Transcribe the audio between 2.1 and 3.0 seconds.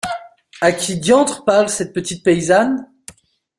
paysanne?